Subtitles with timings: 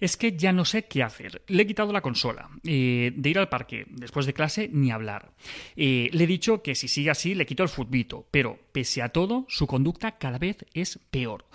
[0.00, 1.42] Es que ya no sé qué hacer.
[1.48, 2.48] Le he quitado la consola.
[2.64, 5.32] Eh, de ir al parque después de clase, ni hablar.
[5.76, 8.26] Eh, le he dicho que si sigue así, le quito el futbito.
[8.30, 11.46] Pero, pese a todo, su conducta cada vez es peor.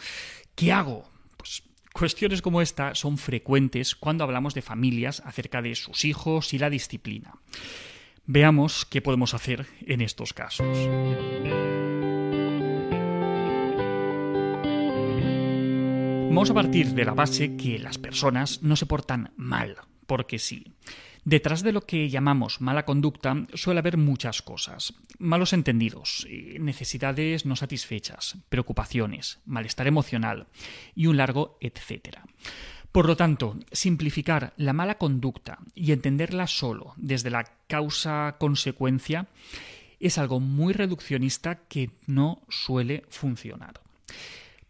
[0.55, 1.09] ¿Qué hago?
[1.37, 6.59] Pues cuestiones como esta son frecuentes cuando hablamos de familias acerca de sus hijos y
[6.59, 7.35] la disciplina.
[8.25, 10.67] Veamos qué podemos hacer en estos casos.
[16.33, 19.77] Vamos a partir de la base que las personas no se portan mal,
[20.07, 20.73] porque sí.
[21.23, 24.95] Detrás de lo que llamamos mala conducta suele haber muchas cosas.
[25.19, 30.47] Malos entendidos, eh, necesidades no satisfechas, preocupaciones, malestar emocional
[30.95, 32.23] y un largo etcétera.
[32.91, 39.27] Por lo tanto, simplificar la mala conducta y entenderla solo desde la causa-consecuencia
[39.99, 43.83] es algo muy reduccionista que no suele funcionar.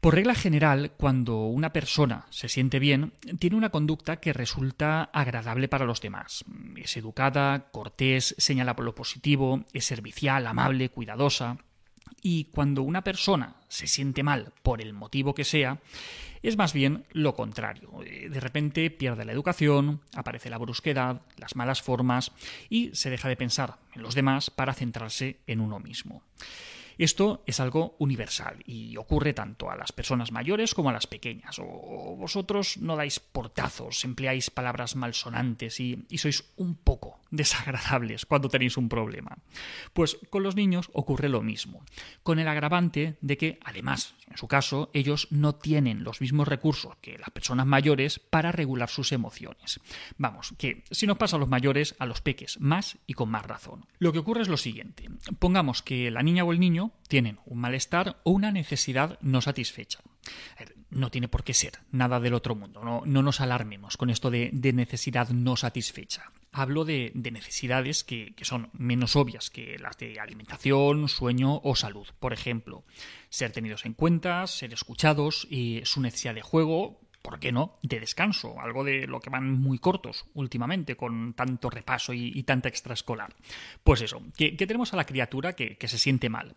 [0.04, 5.70] Por regla general, cuando una persona se siente bien, tiene una conducta que resulta agradable
[5.70, 6.44] para los demás.
[6.76, 11.58] Es educada, cortés, señala lo positivo, es servicial, amable, cuidadosa.
[12.22, 15.80] Y cuando una persona se siente mal por el motivo que sea,
[16.42, 17.90] es más bien lo contrario.
[18.04, 22.34] De repente pierde la educación, aparece la brusquedad, las malas formas
[22.70, 26.24] y se deja de pensar en los demás para centrarse en uno mismo.
[26.98, 31.60] Esto es algo universal y ocurre tanto a las personas mayores como a las pequeñas.
[31.60, 38.78] O vosotros no dais portazos, empleáis palabras malsonantes y, sois un poco desagradables cuando tenéis
[38.78, 39.38] un problema.
[39.94, 41.84] Pues con los niños ocurre lo mismo,
[42.22, 46.96] con el agravante de que, además, en su caso, ellos no tienen los mismos recursos
[47.02, 49.80] que las personas mayores para regular sus emociones.
[50.18, 53.46] Vamos, que si nos pasa a los mayores, a los peques, más y con más
[53.46, 53.86] razón.
[54.00, 55.10] Lo que ocurre es lo siguiente.
[55.40, 60.00] Pongamos que la niña o el niño tienen un malestar o una necesidad no satisfecha.
[60.90, 64.52] No tiene por qué ser nada del otro mundo, no, nos alarmemos con esto de,
[64.74, 66.32] necesidad no satisfecha.
[66.52, 72.08] Hablo de, necesidades que, que, son menos obvias que las de alimentación, sueño o salud.
[72.20, 72.84] Por ejemplo,
[73.30, 78.02] ser tenidos en cuenta, ser escuchados y su necesidad de juego, ¿por qué no?, de
[78.02, 83.34] descanso, algo de lo que van muy cortos últimamente con tanto repaso y, tanta extraescolar.
[83.84, 86.54] Pues eso, que, tenemos a la criatura que, se siente mal.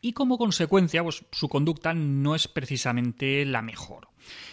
[0.00, 4.08] Y como consecuencia, pues su conducta no es precisamente la mejor.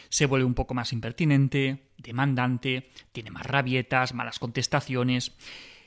[0.09, 5.35] Se vuelve un poco más impertinente, demandante, tiene más rabietas, malas contestaciones.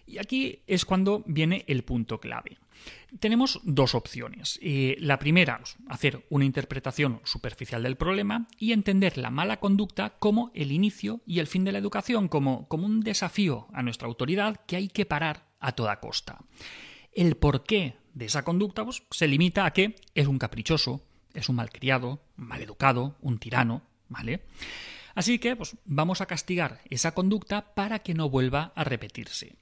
[0.06, 2.58] Y aquí es cuando viene el punto clave.
[3.20, 4.58] Tenemos dos opciones.
[4.62, 10.50] Eh, la primera, hacer una interpretación superficial del problema y entender la mala conducta como
[10.54, 14.60] el inicio y el fin de la educación, como, como un desafío a nuestra autoridad
[14.66, 16.38] que hay que parar a toda costa.
[17.12, 21.02] El porqué de esa conducta pues, se limita a que es un caprichoso,
[21.34, 24.44] es un malcriado, maleducado, un tirano, ¿vale?
[25.14, 29.56] Así que pues, vamos a castigar esa conducta para que no vuelva a repetirse.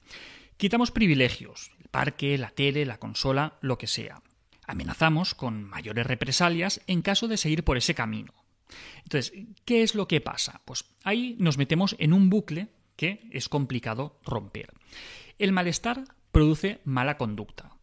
[0.57, 4.21] Quitamos privilegios, parque, la tele, la consola, lo que sea.
[4.65, 8.33] Amenazamos con mayores represalias en caso de seguir por ese camino.
[9.03, 9.33] Entonces,
[9.65, 10.61] ¿qué es lo que pasa?
[10.65, 14.73] Pues ahí nos metemos en un bucle que es complicado romper.
[15.39, 17.77] El malestar produce mala conducta.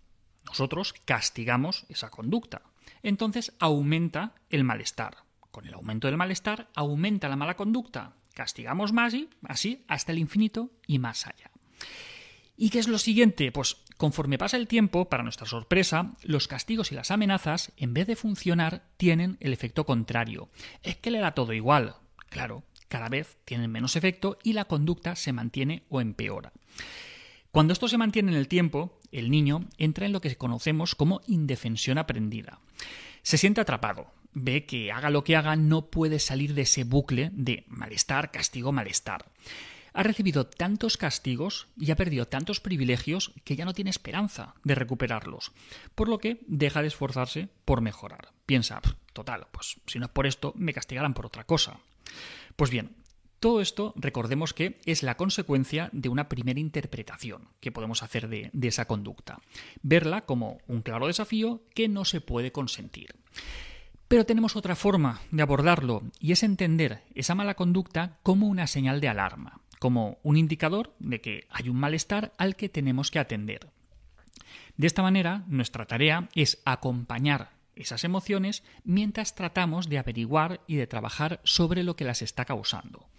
[0.47, 2.62] Nosotros castigamos esa conducta.
[3.03, 5.16] Entonces aumenta el malestar.
[5.50, 8.14] Con el aumento del malestar aumenta la mala conducta.
[8.34, 11.50] Castigamos más y así hasta el infinito y más allá.
[12.56, 13.50] ¿Y qué es lo siguiente?
[13.53, 18.06] Pues conforme pasa el tiempo, para nuestra sorpresa, los castigos y las amenazas, en vez
[18.06, 20.50] de funcionar, tienen el efecto contrario.
[20.82, 21.97] Es que le da todo igual.
[22.28, 26.53] Claro, cada vez tienen menos efecto y la conducta se mantiene o empeora.
[27.50, 31.22] Cuando esto se mantiene en el tiempo, el niño entra en lo que conocemos como
[31.26, 32.60] indefensión aprendida.
[33.22, 37.31] Se siente atrapado, ve que haga lo que haga no puede salir de ese bucle
[37.32, 39.25] de malestar, castigo, malestar
[39.94, 44.75] ha recibido tantos castigos y ha perdido tantos privilegios que ya no tiene esperanza de
[44.75, 45.53] recuperarlos,
[45.94, 48.32] por lo que deja de esforzarse por mejorar.
[48.44, 48.82] Piensa,
[49.12, 51.78] total, pues si no es por esto, me castigarán por otra cosa.
[52.56, 52.97] Pues bien,
[53.38, 58.50] todo esto recordemos que es la consecuencia de una primera interpretación que podemos hacer de,
[58.52, 59.38] de, esa conducta.
[59.82, 63.14] Verla como un claro desafío que no se puede consentir.
[64.08, 69.00] Pero tenemos otra forma de abordarlo y es entender esa mala conducta como una señal
[69.00, 73.69] de alarma como un indicador de que hay un malestar al que tenemos que atender.
[74.78, 80.86] De esta manera, nuestra tarea es acompañar esas emociones mientras tratamos de averiguar y de
[80.86, 83.10] trabajar sobre lo que las está causando.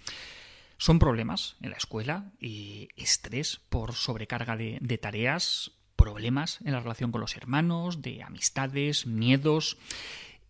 [0.79, 6.79] Son problemas en la escuela y estrés por sobrecarga de, de tareas, problemas en la
[6.79, 9.77] relación con los hermanos, de amistades, miedos.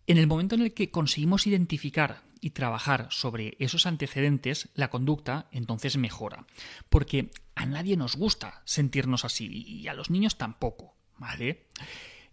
[0.06, 5.46] En el momento en el que conseguimos identificar y trabajar sobre esos antecedentes, la conducta
[5.52, 6.46] entonces mejora.
[6.88, 11.66] Porque a nadie nos gusta sentirnos así y a los niños tampoco, ¿vale?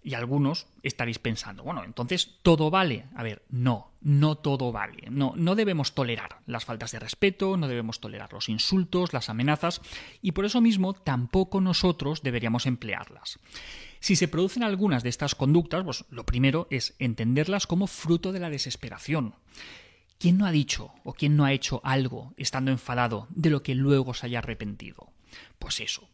[0.05, 3.05] Y algunos estaréis pensando, bueno, entonces todo vale.
[3.15, 5.07] A ver, no, no todo vale.
[5.09, 9.81] No, no debemos tolerar las faltas de respeto, no debemos tolerar los insultos, las amenazas,
[10.21, 13.39] y por eso mismo tampoco nosotros deberíamos emplearlas.
[14.01, 18.41] Si se producen algunas de estas conductas, pues lo primero es entenderlas como fruto de
[18.41, 19.35] la desesperación.
[20.23, 23.75] ¿Quién no ha dicho o quién no ha hecho algo estando enfadado de lo que
[23.75, 25.11] luego se haya arrepentido?
[25.59, 26.07] Pues eso.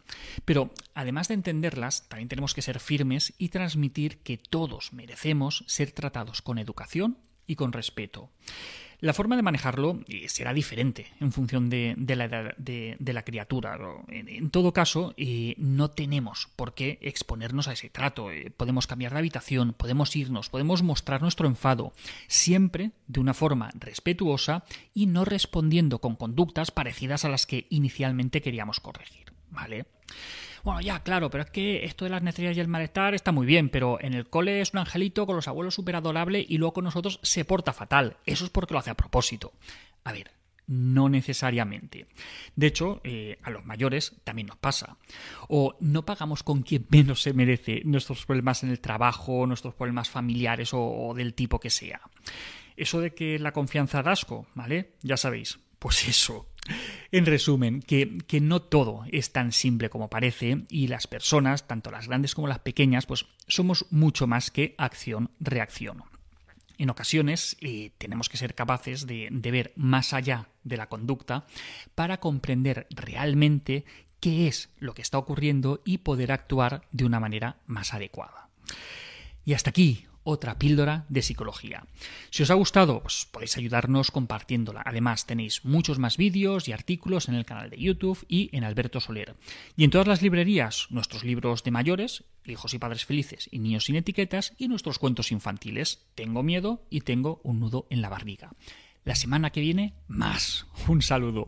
[0.45, 5.91] Pero además de entenderlas, también tenemos que ser firmes y transmitir que todos merecemos ser
[5.91, 8.29] tratados con educación y con respeto.
[9.01, 13.77] La forma de manejarlo eh, será diferente en función de, la edad de, la criatura.
[14.09, 18.29] En, todo caso, eh, no tenemos por qué exponernos a ese trato.
[18.29, 21.93] Eh, podemos cambiar de habitación, podemos irnos, podemos mostrar nuestro enfado,
[22.27, 28.41] siempre de una forma respetuosa y no respondiendo con conductas parecidas a las que inicialmente
[28.41, 29.31] queríamos corregir.
[29.49, 29.85] ¿Vale?
[30.63, 33.45] Bueno, ya, claro, pero es que esto de las necesidades y el malestar está muy
[33.45, 36.73] bien, pero en el cole es un angelito con los abuelos súper adorable y luego
[36.73, 38.17] con nosotros se porta fatal.
[38.25, 39.53] Eso es porque lo hace a propósito.
[40.03, 40.31] A ver,
[40.69, 42.05] no necesariamente.
[42.55, 44.97] De hecho, eh, a los mayores también nos pasa.
[45.47, 50.09] O no pagamos con quien menos se merece nuestros problemas en el trabajo, nuestros problemas
[50.09, 52.01] familiares o, del tipo que sea.
[52.77, 54.93] Eso de que la confianza da asco, ¿vale?
[55.01, 55.59] Ya sabéis.
[55.79, 56.48] Pues eso,
[57.11, 61.91] en resumen, que, que, no todo es tan simple como parece y las personas, tanto
[61.91, 66.03] las grandes como las pequeñas, pues somos mucho más que acción-reacción.
[66.77, 71.45] En ocasiones eh, tenemos que ser capaces de, de ver más allá de la conducta
[71.95, 73.83] para comprender realmente
[74.19, 78.49] qué es lo que está ocurriendo y poder actuar de una manera más adecuada.
[79.45, 81.85] Y hasta aquí otra píldora de psicología.
[82.29, 84.83] Si os ha gustado, pues podéis ayudarnos compartiéndola.
[84.85, 88.99] Además, tenéis muchos más vídeos y artículos en el canal de YouTube y en Alberto
[88.99, 89.35] Soler.
[89.75, 93.85] Y en todas las librerías, nuestros libros de mayores, Hijos y Padres Felices y Niños
[93.85, 98.51] sin Etiquetas, y nuestros cuentos infantiles, Tengo miedo y tengo un nudo en la barriga.
[99.05, 100.67] La semana que viene, más.
[100.87, 101.45] Un saludo.